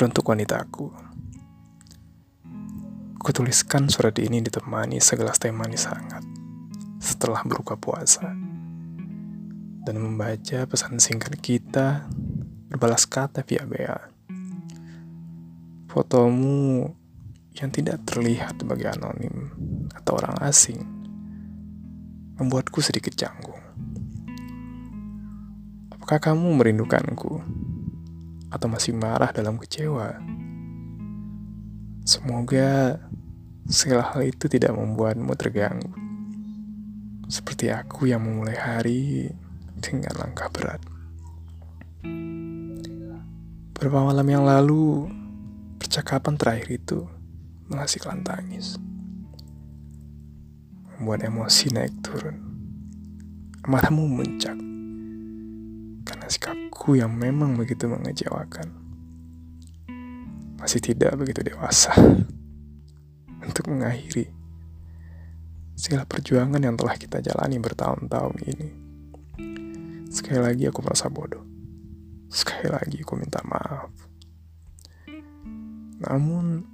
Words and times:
Teruntuk 0.00 0.32
wanitaku. 0.32 0.88
Kutuliskan 3.20 3.92
surat 3.92 4.16
ini 4.16 4.40
ditemani 4.40 4.96
segelas 4.96 5.36
teh 5.36 5.52
manis 5.52 5.84
hangat 5.92 6.24
setelah 6.96 7.44
berbuka 7.44 7.76
puasa. 7.76 8.32
Dan 9.84 10.00
membaca 10.00 10.64
pesan 10.64 10.96
singkat 11.04 11.36
kita 11.44 12.08
berbalas 12.72 13.04
kata 13.04 13.44
via 13.44 13.68
BA. 13.68 14.00
Fotomu 15.92 16.88
yang 17.60 17.68
tidak 17.68 18.00
terlihat 18.08 18.56
sebagai 18.56 18.96
anonim 18.96 19.52
atau 19.92 20.16
orang 20.16 20.40
asing 20.48 20.80
membuatku 22.40 22.80
sedikit 22.80 23.12
canggung. 23.20 23.60
Apakah 25.92 26.32
kamu 26.32 26.56
merindukanku? 26.56 27.59
Atau 28.50 28.66
masih 28.66 28.92
marah 28.98 29.30
dalam 29.30 29.54
kecewa? 29.56 30.18
Semoga 32.02 32.98
segala 33.70 34.10
hal 34.10 34.26
itu 34.26 34.50
tidak 34.50 34.74
membuatmu 34.74 35.30
terganggu. 35.38 35.94
Seperti 37.30 37.70
aku 37.70 38.10
yang 38.10 38.26
memulai 38.26 38.58
hari 38.58 39.30
dengan 39.78 40.10
langkah 40.18 40.50
berat. 40.50 40.82
Beberapa 43.70 44.02
malam 44.02 44.26
yang 44.26 44.42
lalu, 44.42 45.06
percakapan 45.78 46.34
terakhir 46.34 46.68
itu 46.74 47.06
menghasilkan 47.70 48.26
tangis. 48.26 48.74
Membuat 50.98 51.24
emosi 51.24 51.70
naik 51.70 51.94
turun. 52.02 52.36
Amarahmu 53.64 54.10
memuncak 54.10 54.58
karena 56.10 56.26
sikapku 56.26 56.98
yang 56.98 57.14
memang 57.14 57.54
begitu 57.54 57.86
mengecewakan. 57.86 58.66
Masih 60.58 60.82
tidak 60.82 61.14
begitu 61.14 61.46
dewasa 61.46 61.94
untuk 63.46 63.70
mengakhiri 63.70 64.34
segala 65.78 66.02
perjuangan 66.10 66.58
yang 66.58 66.74
telah 66.74 66.98
kita 66.98 67.22
jalani 67.22 67.62
bertahun-tahun 67.62 68.36
ini. 68.42 68.68
Sekali 70.10 70.42
lagi 70.42 70.66
aku 70.66 70.82
merasa 70.82 71.06
bodoh. 71.06 71.46
Sekali 72.26 72.66
lagi 72.74 73.06
aku 73.06 73.14
minta 73.14 73.38
maaf. 73.46 73.94
Namun, 76.02 76.66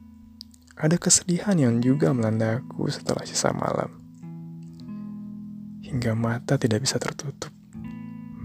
ada 0.80 0.96
kesedihan 0.96 1.60
yang 1.60 1.84
juga 1.84 2.08
melanda 2.16 2.64
aku 2.64 2.88
setelah 2.88 3.28
sisa 3.28 3.52
malam. 3.52 4.00
Hingga 5.84 6.16
mata 6.16 6.56
tidak 6.56 6.88
bisa 6.88 6.96
tertutup 6.96 7.55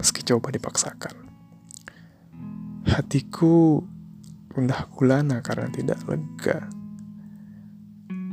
meski 0.02 0.26
coba 0.26 0.50
dipaksakan. 0.50 1.30
Hatiku 2.90 3.86
rendah 4.50 4.90
gulana 4.90 5.38
karena 5.46 5.70
tidak 5.70 6.02
lega. 6.10 6.66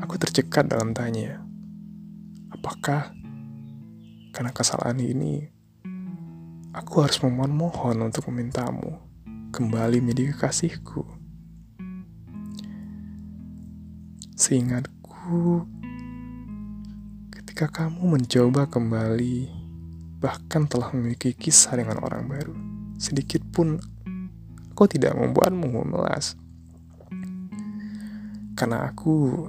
Aku 0.02 0.18
tercekat 0.18 0.66
dalam 0.66 0.98
tanya, 0.98 1.46
apakah 2.50 3.14
karena 4.34 4.50
kesalahan 4.50 4.98
ini 4.98 5.46
aku 6.74 7.06
harus 7.06 7.22
memohon-mohon 7.22 8.02
untuk 8.02 8.26
memintamu 8.34 8.98
kembali 9.54 10.02
menjadi 10.02 10.34
kekasihku. 10.34 11.06
Seingatku, 14.34 15.70
ketika 17.30 17.70
kamu 17.70 18.18
mencoba 18.18 18.66
kembali 18.66 19.59
bahkan 20.20 20.68
telah 20.68 20.92
memiliki 20.92 21.32
kisah 21.32 21.80
dengan 21.80 22.04
orang 22.04 22.28
baru. 22.28 22.56
Sedikit 23.00 23.40
pun 23.48 23.80
aku 24.76 24.84
tidak 24.92 25.16
membuatmu 25.16 25.68
memelas. 25.72 26.36
Karena 28.60 28.92
aku 28.92 29.48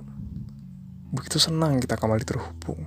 begitu 1.11 1.43
senang 1.43 1.83
kita 1.83 1.99
kembali 1.99 2.23
terhubung. 2.23 2.87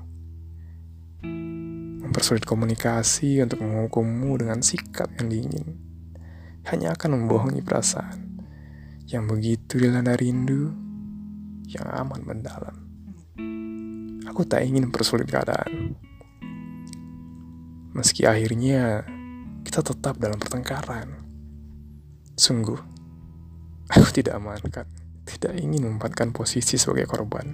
Mempersulit 2.04 2.48
komunikasi 2.48 3.44
untuk 3.44 3.60
menghukummu 3.60 4.40
dengan 4.40 4.64
sikap 4.64 5.12
yang 5.20 5.28
dingin. 5.28 5.76
Hanya 6.72 6.96
akan 6.96 7.20
membohongi 7.20 7.60
perasaan 7.60 8.40
yang 9.12 9.28
begitu 9.28 9.84
dilanda 9.84 10.16
rindu 10.16 10.72
yang 11.68 11.88
aman 11.92 12.24
mendalam. 12.24 12.76
Aku 14.32 14.48
tak 14.48 14.64
ingin 14.64 14.88
mempersulit 14.88 15.28
keadaan. 15.28 16.00
Meski 17.94 18.26
akhirnya 18.26 19.06
kita 19.62 19.86
tetap 19.86 20.18
dalam 20.18 20.42
pertengkaran. 20.42 21.14
Sungguh, 22.34 22.82
aku 23.86 24.10
tidak 24.10 24.42
amankan, 24.42 24.90
tidak 25.30 25.54
ingin 25.62 25.86
memempatkan 25.86 26.34
posisi 26.34 26.82
sebagai 26.82 27.06
korban 27.06 27.46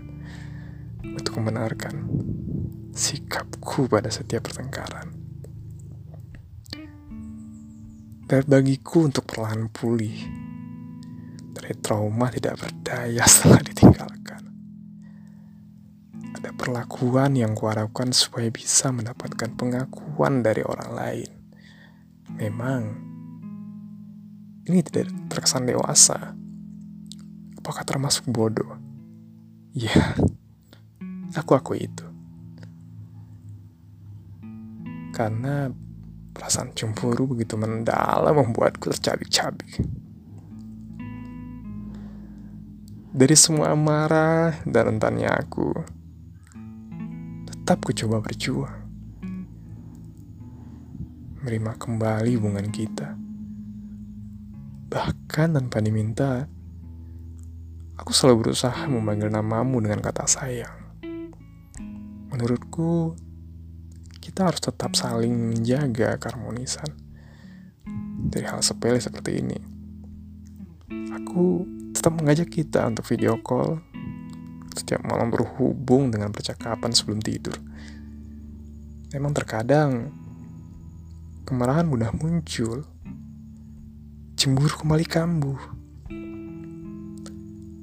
untuk 1.04 1.44
membenarkan 1.44 2.08
sikapku 2.96 3.92
pada 3.92 4.08
setiap 4.08 4.48
pertengkaran. 4.48 5.12
Dan 8.30 8.46
bagiku 8.48 9.12
untuk 9.12 9.28
perlahan 9.28 9.68
pulih 9.68 10.16
dari 11.52 11.74
trauma 11.84 12.32
tidak 12.32 12.64
berdaya 12.64 13.28
setelah 13.28 13.60
ditinggalkan 13.60 14.19
perlakuan 16.70 17.34
yang 17.34 17.58
kuharapkan 17.58 18.14
supaya 18.14 18.46
bisa 18.54 18.94
mendapatkan 18.94 19.50
pengakuan 19.58 20.46
dari 20.46 20.62
orang 20.62 20.92
lain. 20.94 21.30
Memang, 22.38 22.82
ini 24.70 24.86
tidak 24.86 25.10
terkesan 25.34 25.66
dewasa. 25.66 26.38
Apakah 27.58 27.82
termasuk 27.90 28.30
bodoh? 28.30 28.78
Ya, 29.74 30.14
aku 31.34 31.58
aku 31.58 31.74
itu. 31.74 32.06
Karena 35.10 35.74
perasaan 36.38 36.78
cemburu 36.78 37.34
begitu 37.34 37.58
mendalam 37.58 38.46
membuatku 38.46 38.94
tercabik-cabik. 38.94 39.82
Dari 43.10 43.34
semua 43.34 43.74
amarah 43.74 44.62
dan 44.70 44.94
rentannya 44.94 45.34
aku, 45.34 45.99
tetap 47.70 47.86
ku 47.86 47.94
coba 47.94 48.18
berjuang. 48.18 48.82
Menerima 51.38 51.78
kembali 51.78 52.34
hubungan 52.42 52.66
kita. 52.74 53.14
Bahkan 54.90 55.54
tanpa 55.54 55.78
diminta, 55.78 56.50
aku 57.94 58.10
selalu 58.10 58.50
berusaha 58.50 58.90
memanggil 58.90 59.30
namamu 59.30 59.86
dengan 59.86 60.02
kata 60.02 60.26
sayang. 60.26 60.82
Menurutku, 62.34 63.14
kita 64.18 64.50
harus 64.50 64.66
tetap 64.66 64.98
saling 64.98 65.30
menjaga 65.30 66.18
keharmonisan 66.18 66.90
dari 68.34 68.50
hal 68.50 68.66
sepele 68.66 68.98
seperti 68.98 69.46
ini. 69.46 69.60
Aku 71.22 71.70
tetap 71.94 72.18
mengajak 72.18 72.50
kita 72.50 72.90
untuk 72.90 73.06
video 73.06 73.38
call 73.38 73.78
setiap 74.74 75.02
malam 75.06 75.34
berhubung 75.34 76.14
dengan 76.14 76.30
percakapan 76.34 76.94
sebelum 76.94 77.22
tidur. 77.22 77.58
Memang 79.10 79.34
terkadang 79.34 80.14
kemarahan 81.50 81.90
mudah 81.90 82.14
muncul, 82.14 82.86
cemburu 84.38 84.76
kembali 84.86 85.06
kambuh. 85.10 85.62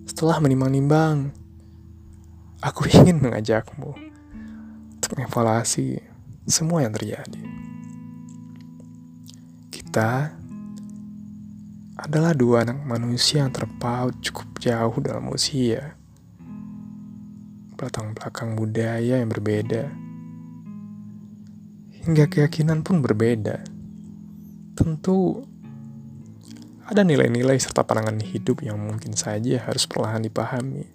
Setelah 0.07 0.39
menimbang-nimbang, 0.39 1.35
aku 2.63 2.87
ingin 2.95 3.19
mengajakmu 3.19 3.91
untuk 4.95 5.11
mengevaluasi 5.19 5.99
semua 6.47 6.87
yang 6.87 6.95
terjadi. 6.95 7.43
Kita 9.75 10.31
adalah 11.97 12.39
dua 12.39 12.63
anak 12.63 12.87
manusia 12.87 13.43
yang 13.43 13.51
terpaut 13.51 14.15
cukup 14.23 14.63
jauh 14.63 14.95
dalam 15.03 15.27
usia 15.33 15.97
latar 17.77 18.09
belakang 18.17 18.57
budaya 18.57 19.21
yang 19.21 19.29
berbeda, 19.29 19.93
hingga 22.07 22.25
keyakinan 22.31 22.81
pun 22.81 23.05
berbeda. 23.05 23.61
Tentu 24.73 25.45
ada 26.87 27.03
nilai-nilai 27.03 27.59
serta 27.59 27.83
pandangan 27.83 28.23
hidup 28.23 28.63
yang 28.63 28.79
mungkin 28.79 29.13
saja 29.19 29.59
harus 29.67 29.91
perlahan 29.91 30.23
dipahami. 30.23 30.87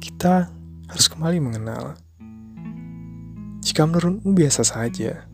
Kita 0.00 0.48
harus 0.88 1.06
kembali 1.06 1.38
mengenal. 1.44 1.94
Jika 3.62 3.84
menurutmu 3.84 4.32
biasa 4.32 4.64
saja, 4.64 5.27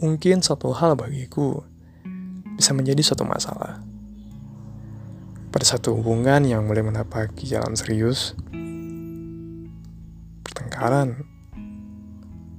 mungkin 0.00 0.40
satu 0.40 0.72
hal 0.72 0.96
bagiku 0.96 1.60
bisa 2.56 2.72
menjadi 2.72 3.04
suatu 3.04 3.28
masalah. 3.28 3.84
Pada 5.52 5.66
satu 5.68 5.92
hubungan 6.00 6.40
yang 6.48 6.64
mulai 6.64 6.80
menapaki 6.80 7.44
jalan 7.44 7.76
serius, 7.76 8.32
pertengkaran 10.40 11.20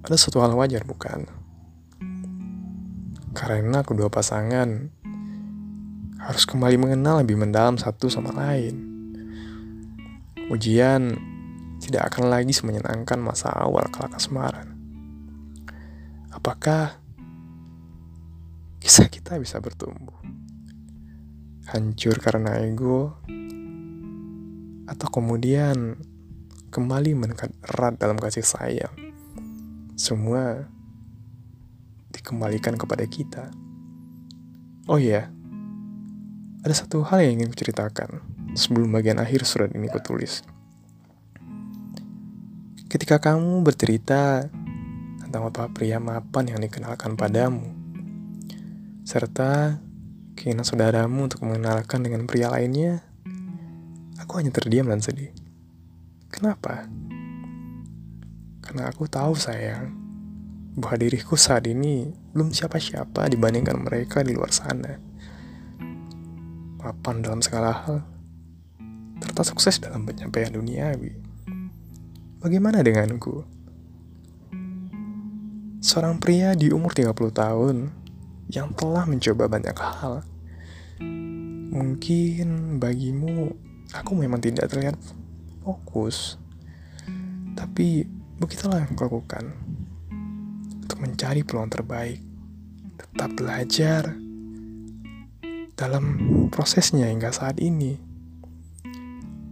ada 0.05 0.17
satu 0.17 0.37
hal 0.45 0.53
wajar 0.53 0.85
bukan? 0.85 1.25
Karena 3.33 3.81
kedua 3.81 4.11
pasangan 4.13 4.91
harus 6.21 6.43
kembali 6.45 6.77
mengenal 6.77 7.25
lebih 7.25 7.41
mendalam 7.41 7.79
satu 7.81 8.05
sama 8.05 8.29
lain. 8.37 8.85
Ujian 10.53 11.17
tidak 11.81 12.13
akan 12.13 12.29
lagi 12.29 12.53
semenyenangkan 12.53 13.17
masa 13.17 13.49
awal 13.49 13.89
kelak 13.89 14.13
asmaran. 14.13 14.77
Apakah 16.29 17.00
kisah 18.81 19.13
kita 19.13 19.37
bisa 19.37 19.61
bertumbuh? 19.61 20.17
Hancur 21.69 22.17
karena 22.17 22.57
ego? 22.65 23.13
Atau 24.89 25.07
kemudian 25.13 26.01
kembali 26.73 27.13
mendekat 27.13 27.53
erat 27.61 28.01
dalam 28.01 28.17
kasih 28.17 28.41
sayang? 28.41 28.91
Semua 29.93 30.65
dikembalikan 32.09 32.73
kepada 32.73 33.05
kita. 33.05 33.53
Oh 34.89 34.97
iya, 34.97 35.29
ada 36.65 36.73
satu 36.73 37.05
hal 37.05 37.21
yang 37.21 37.39
ingin 37.39 37.53
kuceritakan 37.53 38.25
sebelum 38.57 38.97
bagian 38.97 39.21
akhir 39.21 39.45
surat 39.45 39.69
ini 39.77 39.93
kutulis. 39.93 40.41
Ketika 42.89 43.21
kamu 43.21 43.61
bercerita 43.61 44.49
tentang 45.21 45.47
bapak 45.47 45.77
pria 45.77 46.01
mapan 46.01 46.49
yang 46.49 46.59
dikenalkan 46.59 47.15
padamu, 47.15 47.80
serta 49.11 49.83
keinginan 50.39 50.63
saudaramu 50.63 51.27
untuk 51.27 51.43
mengenalkan 51.43 51.99
dengan 51.99 52.23
pria 52.23 52.47
lainnya, 52.47 53.03
aku 54.15 54.39
hanya 54.39 54.55
terdiam 54.55 54.87
dan 54.87 55.03
sedih. 55.03 55.35
Kenapa? 56.31 56.87
Karena 58.63 58.87
aku 58.87 59.11
tahu 59.11 59.35
sayang, 59.35 59.91
bahwa 60.79 60.95
diriku 60.95 61.35
saat 61.35 61.67
ini 61.67 62.07
belum 62.31 62.55
siapa-siapa 62.55 63.27
dibandingkan 63.27 63.83
mereka 63.83 64.23
di 64.23 64.31
luar 64.31 64.55
sana. 64.55 64.95
Mapan 66.79 67.19
dalam 67.19 67.43
segala 67.43 67.75
hal, 67.83 67.99
serta 69.19 69.43
sukses 69.43 69.83
dalam 69.83 70.07
pencapaian 70.07 70.55
duniawi. 70.55 71.19
Bagaimana 72.39 72.79
denganku? 72.79 73.43
Seorang 75.83 76.15
pria 76.23 76.55
di 76.55 76.71
umur 76.71 76.95
30 76.95 77.11
tahun 77.35 78.00
yang 78.51 78.75
telah 78.75 79.07
mencoba 79.07 79.47
banyak 79.47 79.77
hal. 79.79 80.27
Mungkin 81.71 82.77
bagimu 82.83 83.55
aku 83.95 84.11
memang 84.13 84.43
tidak 84.43 84.67
terlihat 84.67 84.99
fokus. 85.63 86.35
Tapi 87.55 88.03
begitulah 88.37 88.83
yang 88.83 88.93
kulakukan. 88.99 89.55
Untuk 90.83 90.99
mencari 90.99 91.47
peluang 91.47 91.71
terbaik. 91.71 92.19
Tetap 92.99 93.31
belajar 93.39 94.11
dalam 95.79 96.05
prosesnya 96.51 97.07
hingga 97.07 97.31
saat 97.31 97.55
ini. 97.63 97.95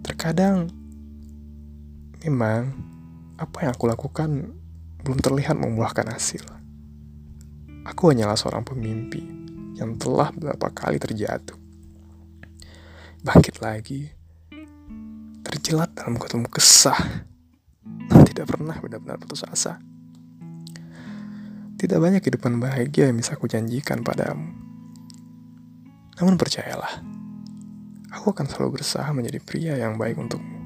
Terkadang 0.03 0.75
Memang, 2.19 2.75
apa 3.39 3.63
yang 3.63 3.71
aku 3.71 3.87
lakukan 3.87 4.51
belum 5.07 5.23
terlihat 5.23 5.55
membuahkan 5.55 6.03
hasil. 6.11 6.58
Aku 7.89 8.13
hanyalah 8.13 8.37
seorang 8.37 8.61
pemimpi 8.61 9.25
yang 9.75 9.97
telah 9.97 10.29
beberapa 10.29 10.69
kali 10.69 11.01
terjatuh. 11.01 11.57
Bangkit 13.25 13.59
lagi, 13.59 14.07
terjelat 15.43 15.91
dalam 15.97 16.15
ketemu 16.21 16.47
kesah, 16.47 17.25
dan 18.07 18.21
tidak 18.29 18.53
pernah 18.53 18.77
benar-benar 18.77 19.17
putus 19.19 19.43
asa. 19.43 19.81
Tidak 21.79 21.97
banyak 21.99 22.21
kehidupan 22.21 22.61
bahagia 22.61 23.09
yang 23.09 23.17
bisa 23.17 23.35
aku 23.35 23.49
janjikan 23.49 24.05
padamu. 24.05 24.53
Namun 26.19 26.35
percayalah, 26.35 27.01
aku 28.11 28.31
akan 28.35 28.45
selalu 28.47 28.79
berusaha 28.79 29.07
menjadi 29.11 29.39
pria 29.41 29.73
yang 29.79 29.95
baik 29.95 30.19
untukmu 30.19 30.59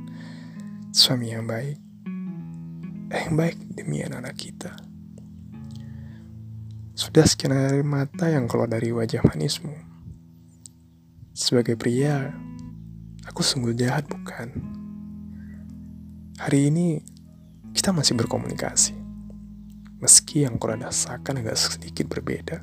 suami 0.94 1.34
yang 1.34 1.50
baik, 1.50 1.81
yang 3.10 3.34
baik 3.34 3.58
demi 3.74 4.06
anak-anak 4.06 4.38
kita. 4.38 4.93
Sudah 6.94 7.25
sekian 7.25 7.57
air 7.57 7.81
mata 7.81 8.30
yang 8.30 8.45
keluar 8.45 8.69
dari 8.69 8.94
wajah 8.94 9.25
manismu. 9.25 9.74
Sebagai 11.34 11.74
pria, 11.74 12.30
aku 13.25 13.42
sungguh 13.42 13.74
jahat 13.74 14.06
bukan? 14.06 14.54
Hari 16.38 16.69
ini 16.69 17.01
kita 17.74 17.90
masih 17.90 18.13
berkomunikasi. 18.13 18.94
Meski 20.06 20.45
yang 20.45 20.62
kau 20.62 20.69
rasakan 20.69 21.42
agak 21.42 21.57
sedikit 21.57 22.06
berbeda. 22.13 22.62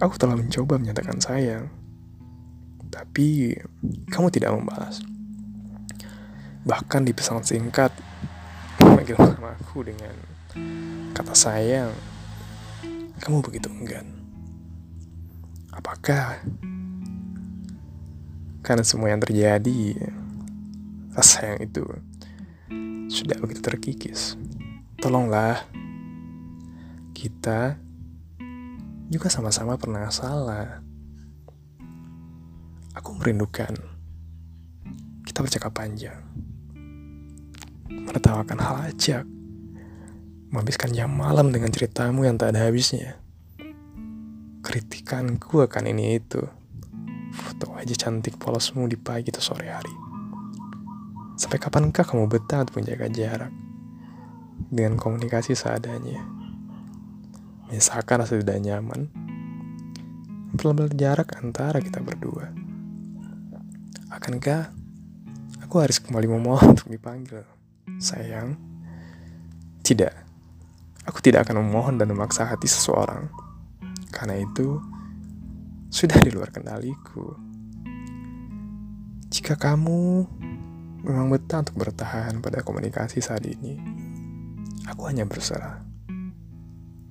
Aku 0.00 0.16
telah 0.16 0.40
mencoba 0.40 0.80
menyatakan 0.80 1.20
sayang. 1.20 1.68
Tapi 2.88 3.52
kamu 4.08 4.32
tidak 4.32 4.56
membalas. 4.56 5.04
Bahkan 6.64 7.04
di 7.04 7.12
pesan 7.12 7.44
singkat, 7.44 7.92
memanggil 8.80 9.20
aku 9.20 9.84
dengan 9.84 10.29
kata 11.14 11.34
sayang, 11.34 11.94
kamu 13.22 13.44
begitu 13.44 13.70
enggan. 13.70 14.06
Apakah 15.70 16.42
karena 18.60 18.84
semua 18.84 19.14
yang 19.14 19.22
terjadi, 19.22 19.96
rasa 21.14 21.42
sayang 21.42 21.60
itu 21.62 21.86
sudah 23.10 23.38
begitu 23.38 23.60
terkikis? 23.62 24.34
Tolonglah, 24.98 25.64
kita 27.14 27.78
juga 29.10 29.28
sama-sama 29.30 29.78
pernah 29.78 30.10
salah. 30.10 30.82
Aku 32.98 33.14
merindukan 33.16 33.74
kita 35.22 35.46
bercakap 35.46 35.70
panjang 35.70 36.18
menertawakan 37.90 38.58
hal 38.58 38.76
ajak, 38.90 39.22
menghabiskan 40.50 40.90
jam 40.90 41.14
malam 41.14 41.54
dengan 41.54 41.70
ceritamu 41.70 42.26
yang 42.26 42.34
tak 42.34 42.54
ada 42.54 42.66
habisnya. 42.66 43.14
Kritikanku 44.66 45.62
akan 45.62 45.84
ini 45.94 46.18
itu. 46.18 46.42
Foto 47.30 47.78
aja 47.78 47.94
cantik 47.94 48.34
polosmu 48.34 48.90
di 48.90 48.98
pagi 48.98 49.30
atau 49.30 49.54
sore 49.54 49.70
hari. 49.70 49.94
Sampai 51.38 51.62
kapankah 51.62 52.02
kamu 52.02 52.26
betah 52.26 52.66
untuk 52.66 52.82
menjaga 52.82 53.06
jarak? 53.08 53.54
Dengan 54.68 54.98
komunikasi 54.98 55.54
seadanya. 55.54 56.20
Misalkan 57.70 58.20
rasa 58.20 58.36
tidak 58.36 58.58
nyaman. 58.58 59.08
Pelan-pelan 60.58 60.98
jarak 60.98 61.38
antara 61.38 61.78
kita 61.78 62.02
berdua. 62.02 62.50
Akankah 64.10 64.74
aku 65.62 65.78
harus 65.78 66.02
kembali 66.02 66.26
memohon 66.26 66.74
untuk 66.74 66.90
dipanggil? 66.90 67.46
Sayang. 68.02 68.69
Aku 71.20 71.28
tidak 71.28 71.52
akan 71.52 71.68
memohon 71.68 72.00
dan 72.00 72.08
memaksa 72.08 72.48
hati 72.48 72.64
seseorang. 72.64 73.28
Karena 74.08 74.40
itu 74.40 74.80
sudah 75.92 76.16
di 76.16 76.32
luar 76.32 76.48
kendaliku. 76.48 77.36
Jika 79.28 79.60
kamu 79.60 80.24
memang 81.04 81.28
betah 81.28 81.60
untuk 81.60 81.76
bertahan 81.76 82.40
pada 82.40 82.64
komunikasi 82.64 83.20
saat 83.20 83.44
ini, 83.44 83.76
aku 84.88 85.12
hanya 85.12 85.28
berserah. 85.28 85.84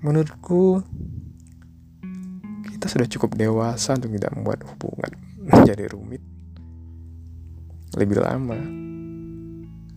Menurutku, 0.02 0.82
kita 2.66 2.90
sudah 2.90 3.06
cukup 3.06 3.38
dewasa 3.38 3.94
untuk 3.94 4.10
tidak 4.10 4.34
membuat 4.34 4.66
hubungan 4.74 5.14
menjadi 5.38 5.86
rumit 5.86 6.26
lebih 7.94 8.26
lama. 8.26 8.58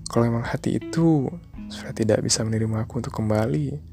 Kalau 0.04 0.28
memang 0.28 0.44
hati 0.44 0.76
itu 0.76 1.32
sudah 1.72 1.96
tidak 1.96 2.20
bisa 2.20 2.44
menerima 2.44 2.84
aku 2.84 3.00
untuk 3.00 3.16
kembali, 3.16 3.91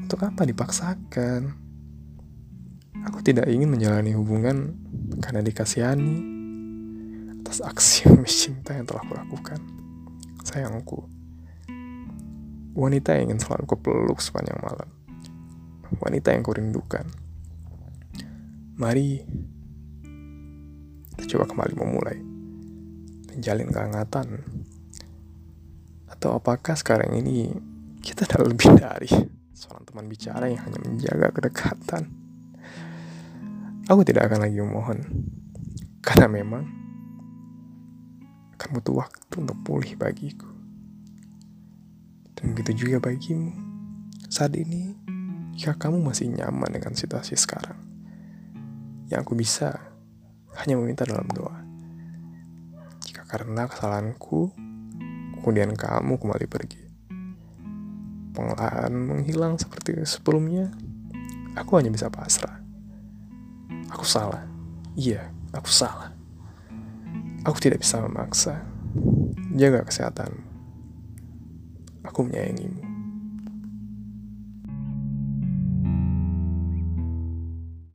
untuk 0.00 0.24
apa 0.24 0.48
dipaksakan? 0.48 1.52
Aku 3.04 3.18
tidak 3.20 3.50
ingin 3.50 3.68
menjalani 3.68 4.14
hubungan 4.14 4.78
karena 5.18 5.42
dikasihani 5.42 6.16
atas 7.42 7.60
aksi 7.60 8.06
mencinta 8.14 8.72
yang 8.72 8.86
telah 8.88 9.04
kulakukan. 9.04 9.60
Sayangku, 10.42 11.04
wanita 12.72 13.18
yang 13.18 13.32
ingin 13.32 13.40
selalu 13.42 13.68
kupeluk 13.68 14.18
sepanjang 14.22 14.58
malam. 14.62 14.88
Wanita 16.00 16.32
yang 16.32 16.40
kurindukan. 16.46 17.04
Mari 18.80 19.20
kita 21.22 21.38
coba 21.38 21.44
kembali 21.52 21.74
memulai 21.76 22.18
menjalin 23.30 23.70
kehangatan 23.70 24.42
atau 26.10 26.36
apakah 26.36 26.74
sekarang 26.76 27.14
ini 27.14 27.52
kita 28.02 28.26
adalah 28.28 28.50
lebih 28.52 28.70
dari 28.74 29.41
seorang 29.52 29.84
teman 29.84 30.06
bicara 30.08 30.48
yang 30.48 30.60
hanya 30.64 30.80
menjaga 30.80 31.28
kedekatan? 31.32 32.08
Aku 33.86 34.02
tidak 34.02 34.32
akan 34.32 34.48
lagi 34.48 34.56
memohon, 34.58 34.98
karena 36.00 36.26
memang 36.30 36.64
akan 38.58 38.68
butuh 38.78 38.94
waktu 39.06 39.34
untuk 39.42 39.58
pulih 39.66 39.92
bagiku. 39.98 40.48
Dan 42.38 42.54
begitu 42.54 42.86
juga 42.86 43.02
bagimu. 43.02 43.54
Saat 44.30 44.54
ini, 44.58 44.94
jika 45.54 45.78
kamu 45.78 46.02
masih 46.02 46.30
nyaman 46.30 46.72
dengan 46.72 46.94
situasi 46.94 47.38
sekarang, 47.38 47.78
yang 49.10 49.22
aku 49.22 49.36
bisa 49.36 49.78
hanya 50.62 50.74
meminta 50.78 51.04
dalam 51.04 51.28
doa. 51.30 51.58
Jika 53.02 53.26
karena 53.28 53.68
kesalahanku, 53.68 54.54
kemudian 55.42 55.74
kamu 55.76 56.18
kembali 56.18 56.46
pergi. 56.48 56.81
Pengelaan 58.32 58.92
menghilang 58.96 59.60
seperti 59.60 59.96
sebelumnya, 60.08 60.72
aku 61.54 61.78
hanya 61.78 61.92
bisa 61.92 62.10
pasrah. 62.10 62.58
Aku 63.92 64.02
salah. 64.08 64.42
Iya, 64.98 65.30
aku 65.52 65.68
salah. 65.68 66.10
Aku 67.46 67.56
tidak 67.62 67.84
bisa 67.84 68.00
memaksa. 68.02 68.64
Jaga 69.54 69.84
kesehatanmu. 69.86 70.42
Aku 72.08 72.26
menyayangimu. 72.26 72.81